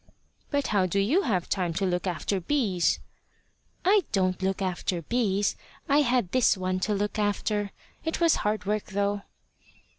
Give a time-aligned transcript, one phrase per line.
[0.49, 2.99] "But how do you have time to look after bees?"
[3.85, 5.55] "I don't look after bees.
[5.87, 7.69] I had this one to look after.
[8.03, 9.21] It was hard work, though."